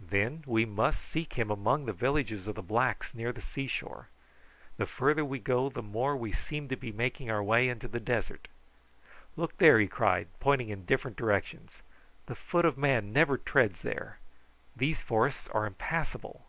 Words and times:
"Then 0.00 0.42
we 0.48 0.64
must 0.64 1.00
seek 1.00 1.34
him 1.34 1.48
among 1.48 1.86
the 1.86 1.92
villages 1.92 2.48
of 2.48 2.56
the 2.56 2.60
blacks 2.62 3.14
near 3.14 3.30
the 3.30 3.40
sea 3.40 3.68
shore. 3.68 4.08
The 4.78 4.86
farther 4.86 5.24
we 5.24 5.38
go 5.38 5.68
the 5.68 5.80
more 5.80 6.16
we 6.16 6.32
seem 6.32 6.66
to 6.70 6.76
be 6.76 6.90
making 6.90 7.30
our 7.30 7.40
way 7.40 7.68
into 7.68 7.86
the 7.86 8.00
desert. 8.00 8.48
Look 9.36 9.58
there!" 9.58 9.78
he 9.78 9.86
cried, 9.86 10.26
pointing 10.40 10.70
in 10.70 10.86
different 10.86 11.16
directions; 11.16 11.82
"the 12.26 12.34
foot 12.34 12.64
of 12.64 12.76
man 12.76 13.12
never 13.12 13.38
treads 13.38 13.82
there. 13.82 14.18
These 14.74 15.02
forests 15.02 15.46
are 15.50 15.66
impassable." 15.66 16.44